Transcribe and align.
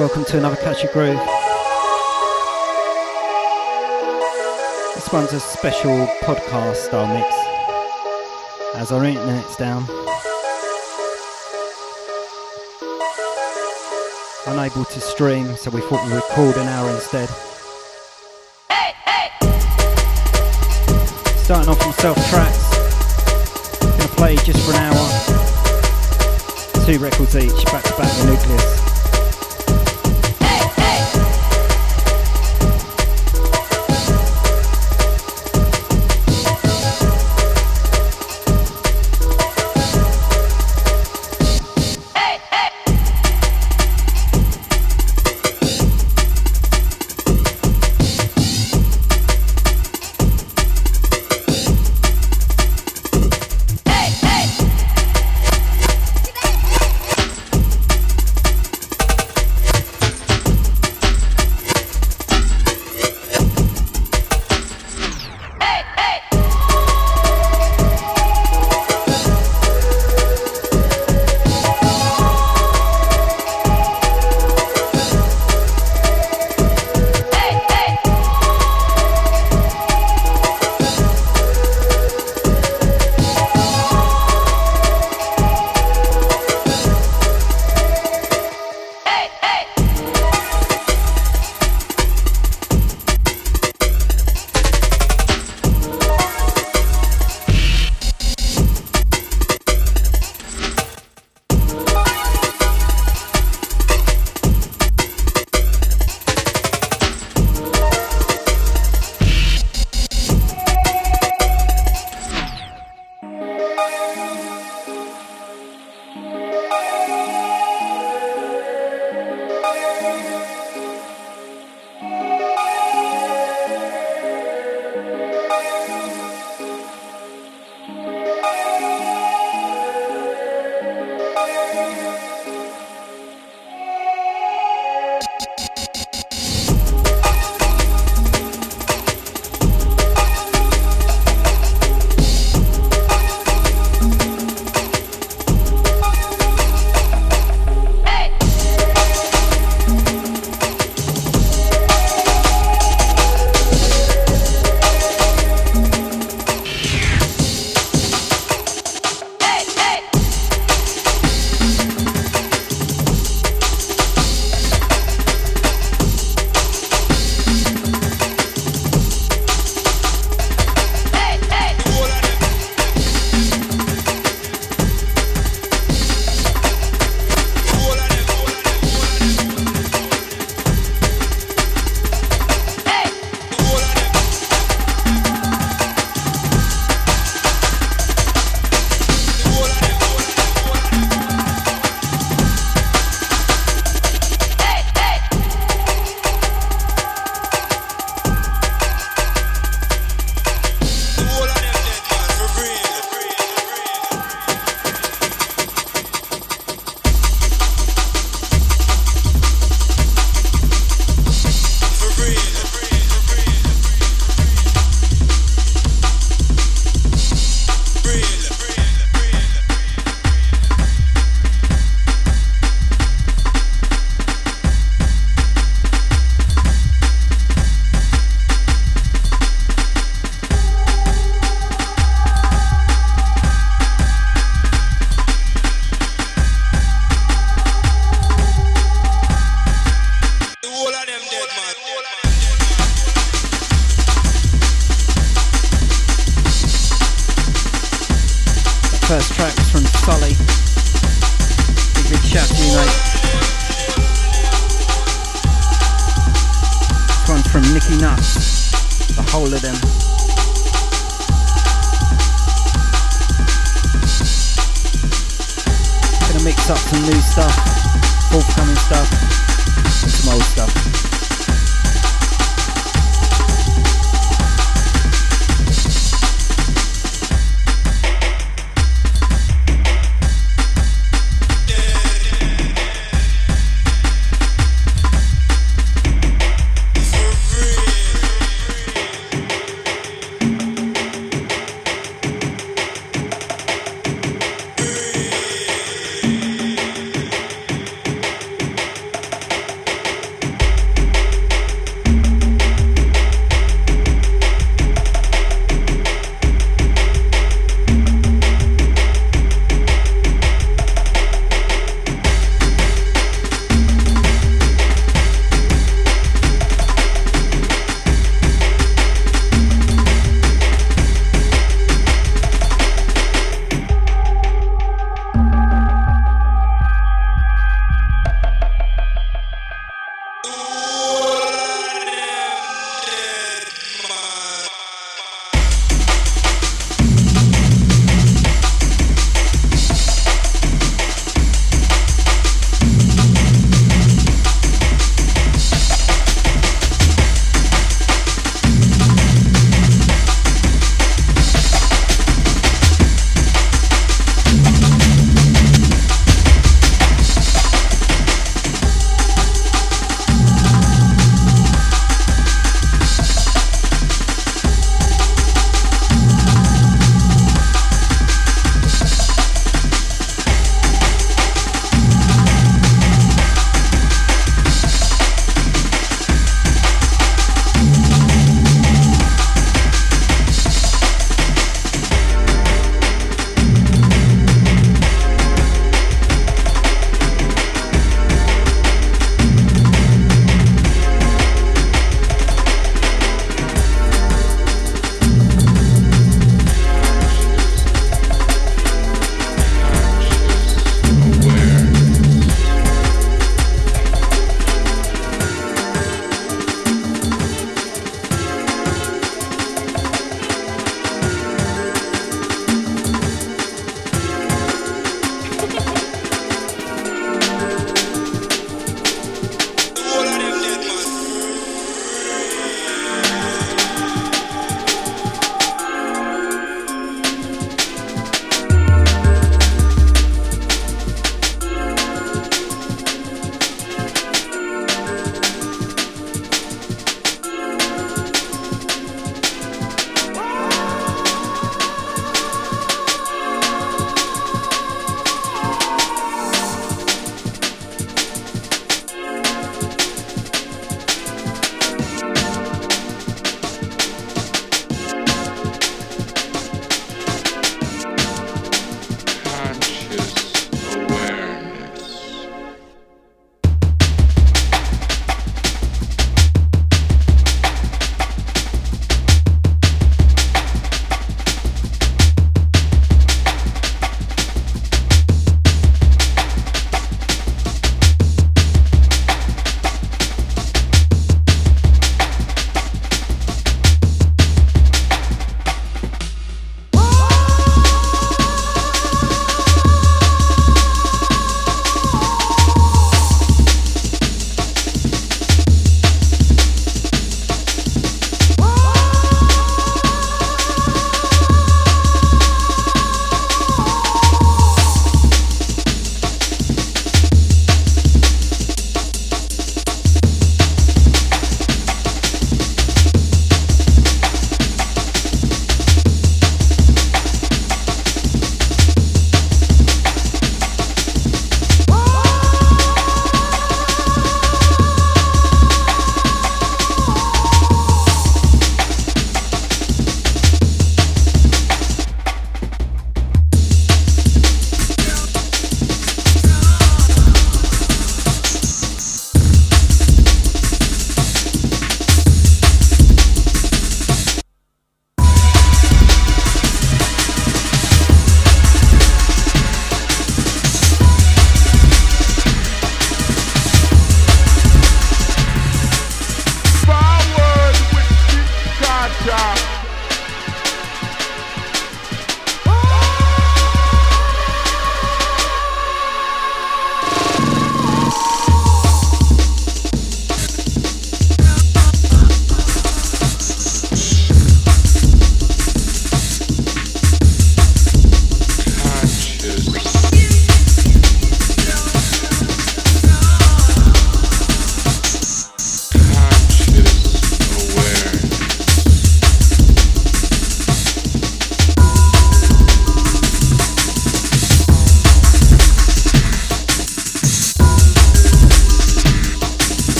Welcome 0.00 0.24
to 0.24 0.38
another 0.38 0.56
Catch 0.56 0.82
A 0.84 0.86
Groove. 0.94 1.18
This 4.94 5.12
one's 5.12 5.34
a 5.34 5.40
special 5.40 6.06
podcast 6.22 6.76
style 6.76 7.06
mix 7.12 7.28
as 8.76 8.92
our 8.92 9.04
internet's 9.04 9.56
down. 9.56 9.84
Unable 14.46 14.86
to 14.86 15.00
stream, 15.02 15.54
so 15.54 15.70
we 15.70 15.82
thought 15.82 16.02
we'd 16.06 16.14
record 16.14 16.56
an 16.56 16.66
hour 16.68 16.88
instead. 16.92 17.28
Starting 21.44 21.68
off 21.68 21.82
from 21.82 21.92
self 21.92 22.16
Trax. 22.30 22.70
Gonna 23.98 24.08
play 24.16 24.36
just 24.36 24.64
for 24.64 24.72
an 24.72 24.78
hour. 24.78 25.08
Two 26.86 26.98
records 27.04 27.36
each, 27.36 27.66
back 27.66 27.84
to 27.84 27.94
back 27.98 28.10
the 28.16 28.24
Nucleus. 28.30 28.99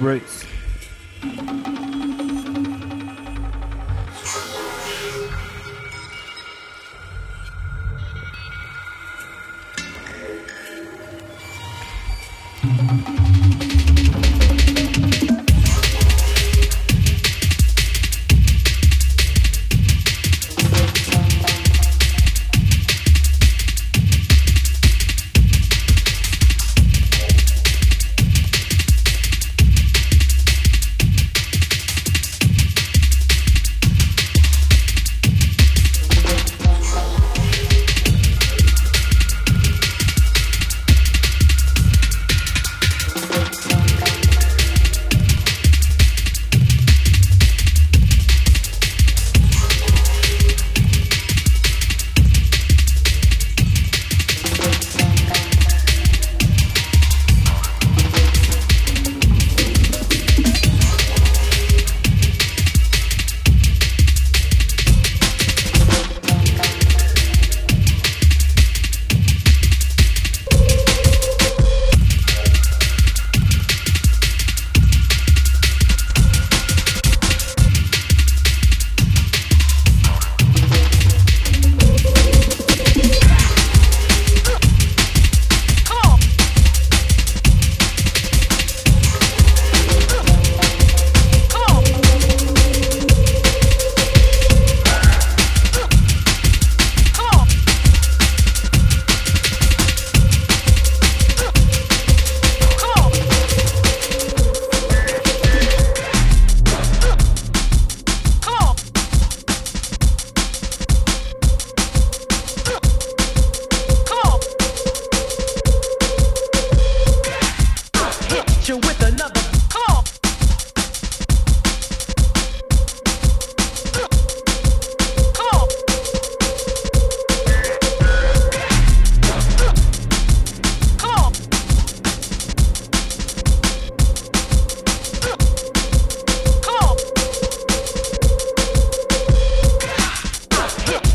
Redshift. 0.00 0.39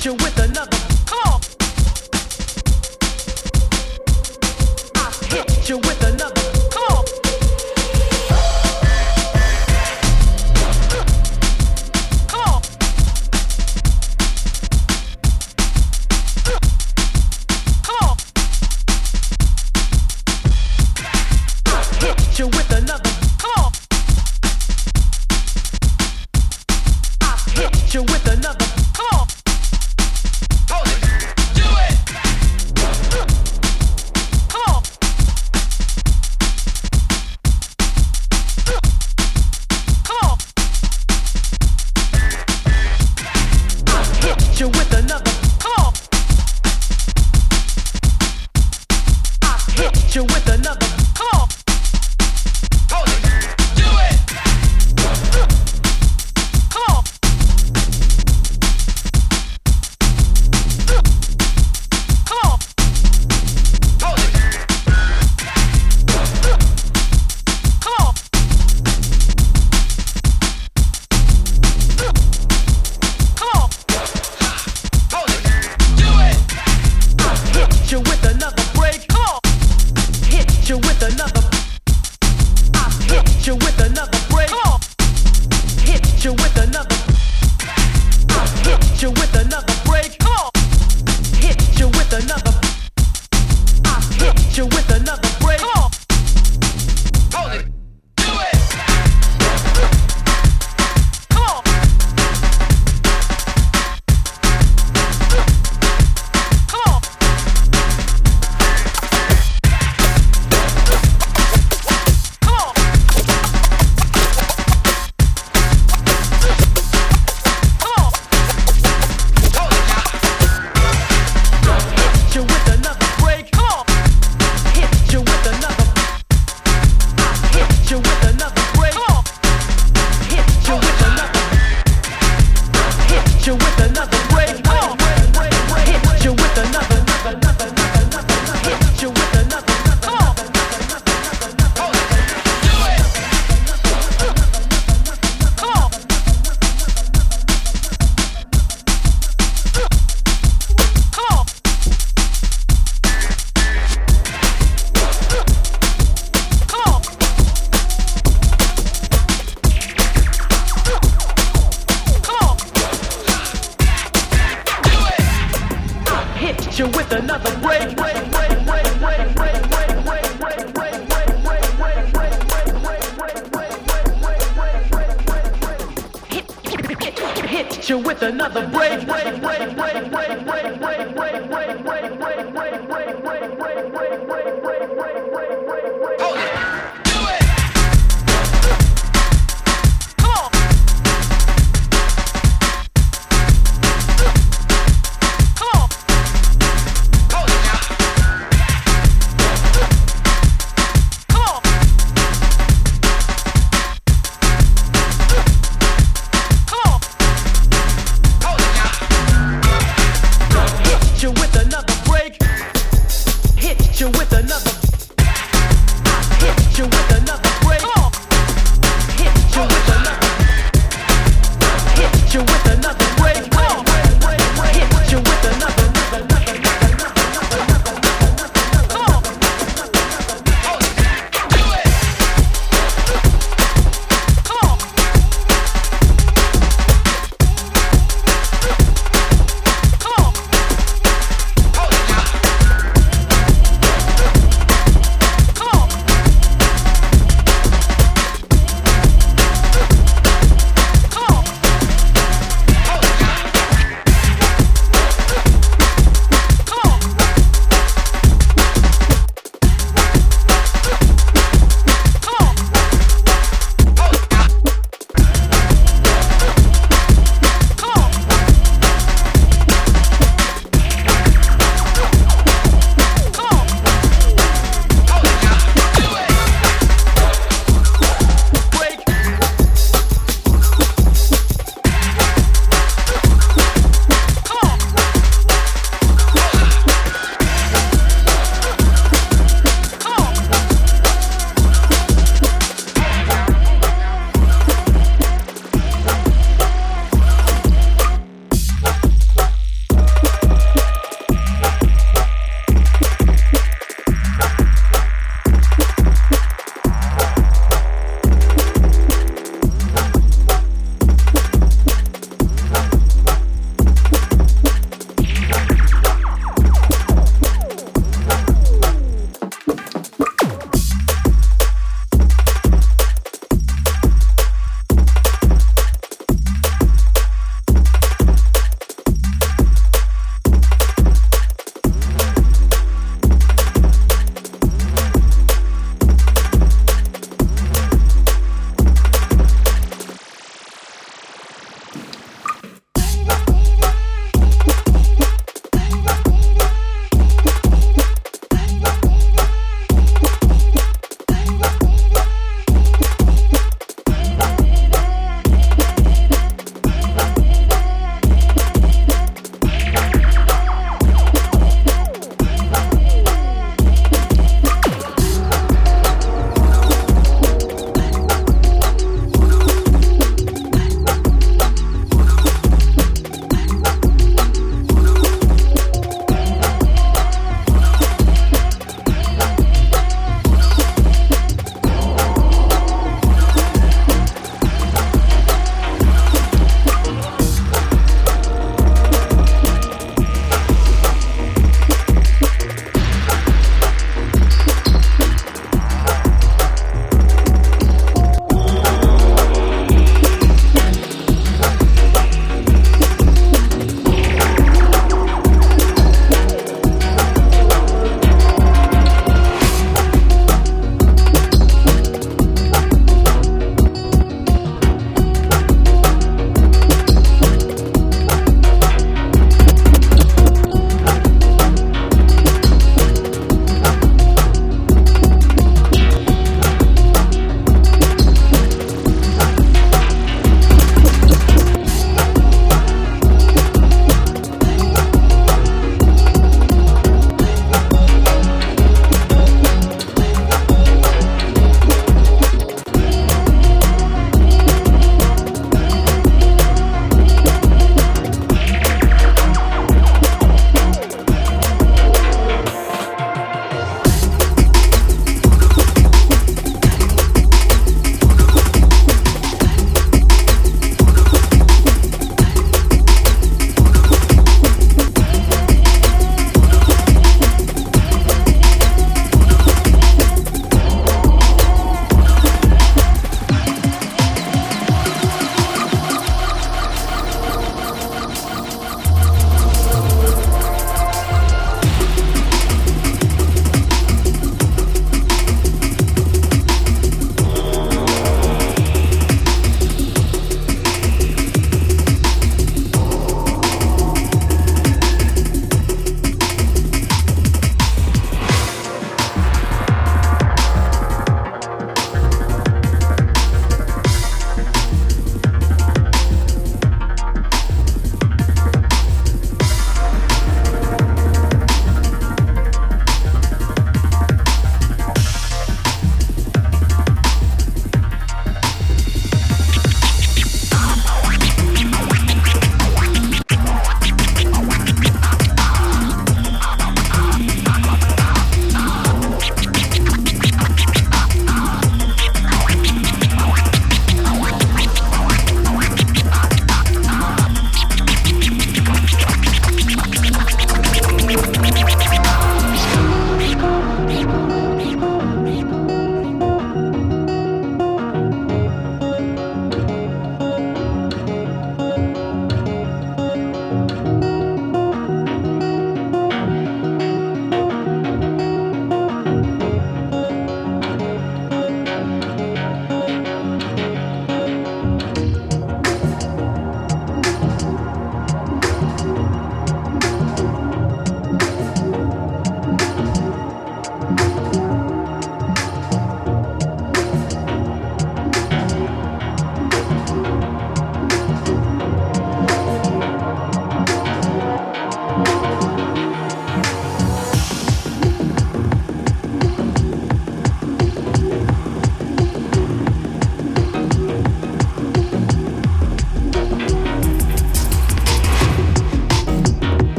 hit 0.00 0.06
you 0.06 0.14
with 0.14 0.38
another. 0.38 0.78
I 4.94 5.10
hit 5.28 5.68
you 5.68 5.76
with 5.76 6.02
another. 6.02 6.39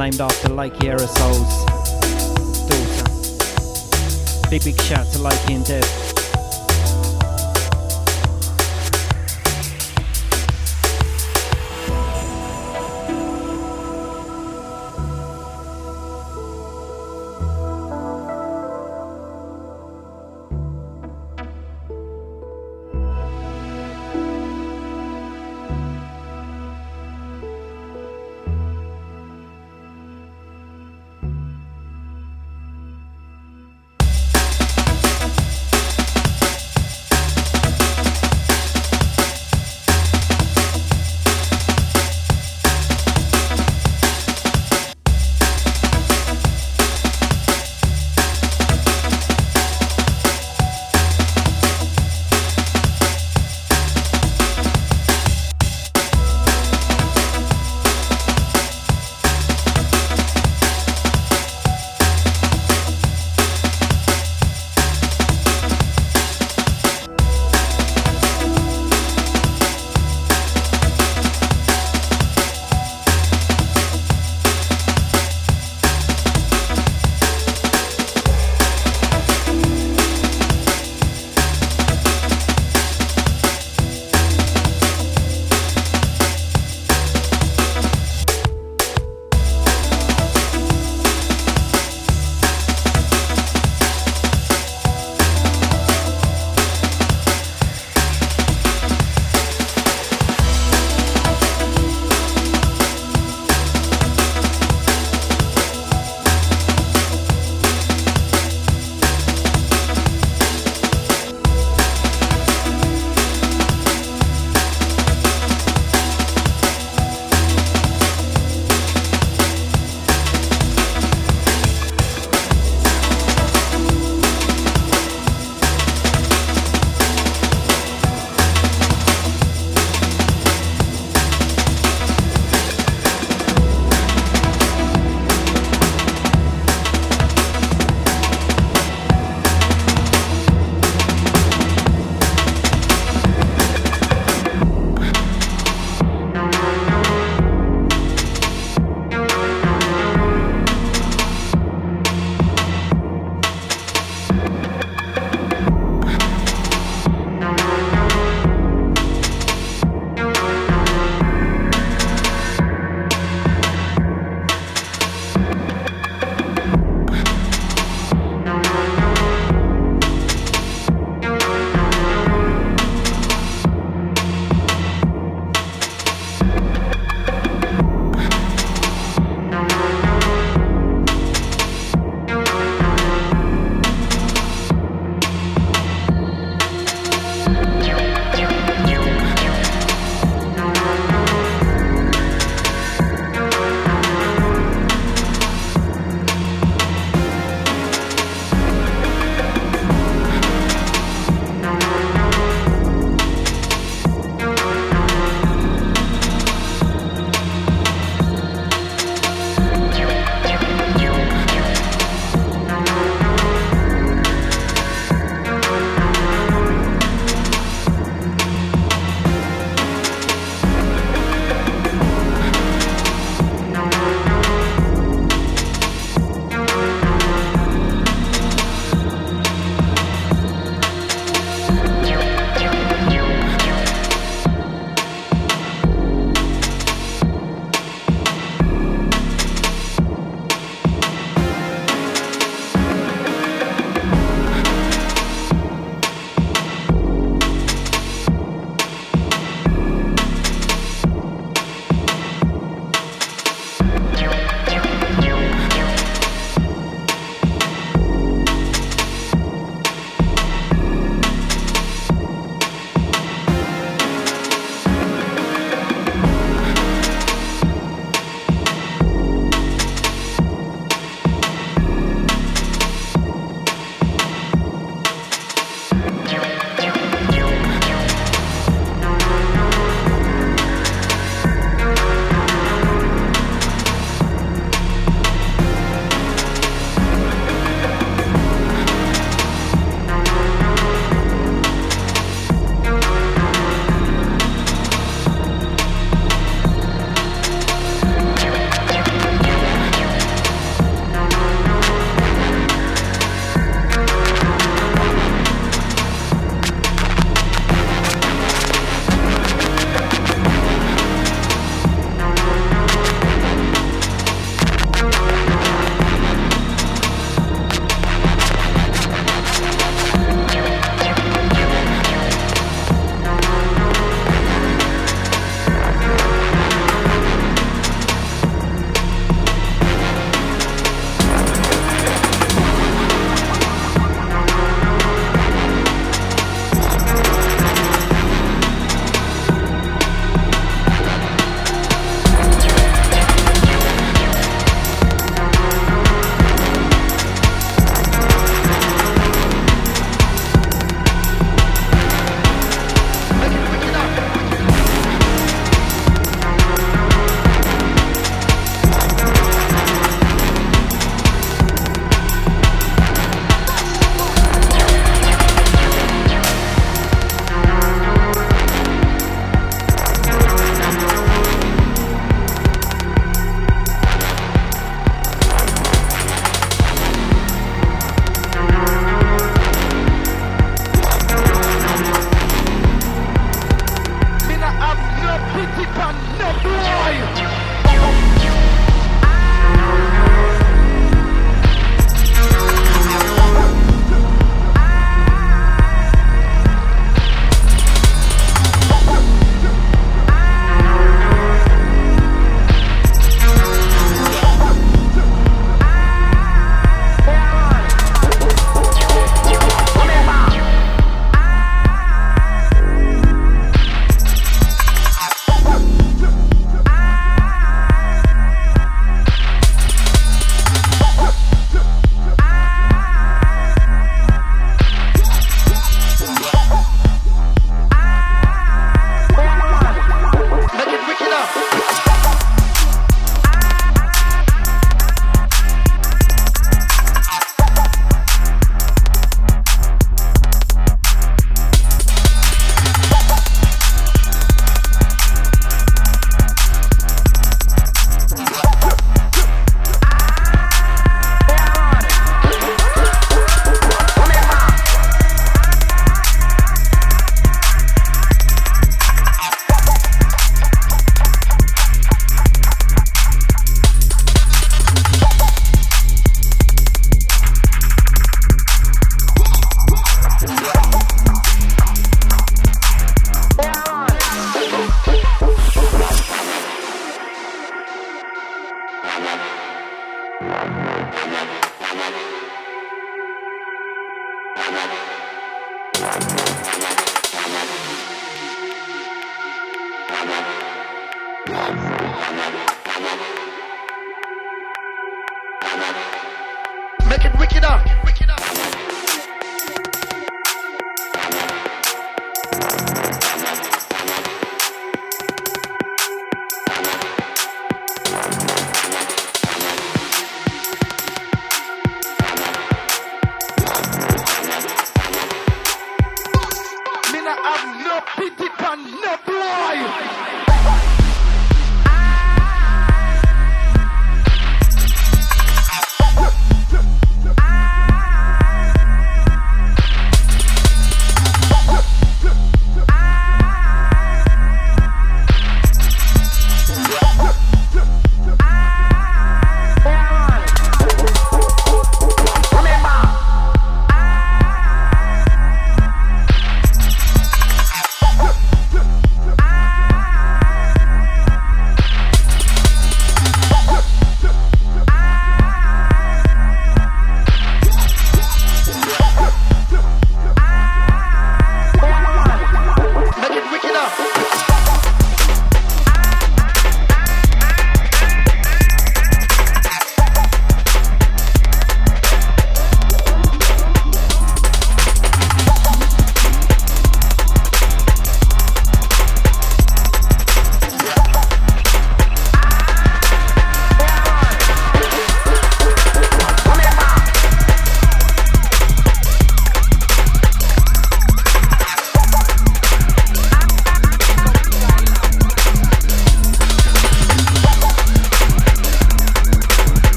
Named 0.00 0.18
after 0.22 0.48
Lake 0.48 0.72
Aerosol's 0.76 1.64
daughter. 2.70 4.48
Big, 4.48 4.64
big 4.64 4.80
shout 4.80 5.06
to 5.12 5.18
Lakey 5.18 5.56
and 5.56 5.64
Dev. 5.66 6.09